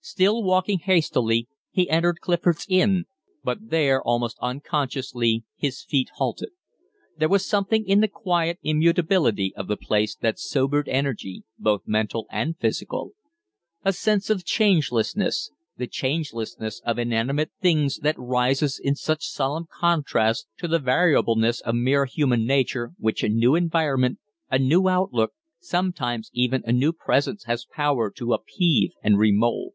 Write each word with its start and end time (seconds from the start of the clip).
Still 0.00 0.42
walking 0.42 0.78
hastily, 0.78 1.48
he 1.70 1.90
entered 1.90 2.20
Clifford's 2.22 2.64
Inn, 2.70 3.04
but 3.44 3.68
there 3.68 4.00
almost 4.00 4.38
unconsciously 4.40 5.44
his 5.54 5.84
feet 5.84 6.08
halted. 6.14 6.48
There 7.18 7.28
was 7.28 7.44
something 7.44 7.84
in 7.86 8.00
the 8.00 8.08
quiet 8.08 8.58
immutability 8.62 9.54
of 9.54 9.66
the 9.68 9.76
place 9.76 10.14
that 10.16 10.38
sobered 10.38 10.88
energy, 10.88 11.44
both 11.58 11.82
mental 11.84 12.26
and 12.30 12.56
physical. 12.56 13.12
A 13.84 13.92
sense 13.92 14.30
of 14.30 14.46
changelessness 14.46 15.50
the 15.76 15.86
changelessness 15.86 16.80
of 16.86 16.98
inanimate 16.98 17.50
things, 17.60 17.98
that 17.98 18.18
rises 18.18 18.80
in 18.82 18.94
such 18.94 19.24
solemn 19.28 19.66
contrast 19.70 20.46
to 20.56 20.66
the 20.68 20.78
variableness 20.78 21.60
of 21.60 21.74
mere 21.74 22.06
human 22.06 22.46
nature, 22.46 22.92
which 22.96 23.22
a 23.22 23.28
new 23.28 23.54
environment, 23.54 24.20
a 24.50 24.58
new 24.58 24.88
outlook, 24.88 25.32
sometimes 25.60 26.30
even 26.32 26.62
a 26.64 26.72
new 26.72 26.94
presence, 26.94 27.44
has 27.44 27.66
power 27.66 28.10
to 28.10 28.32
upheave 28.32 28.92
and 29.02 29.18
remould. 29.18 29.74